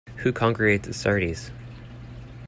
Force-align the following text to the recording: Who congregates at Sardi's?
Who 0.23 0.33
congregates 0.33 0.87
at 0.87 0.95
Sardi's? 0.95 1.51